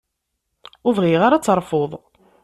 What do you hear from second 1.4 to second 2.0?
terfuḍ.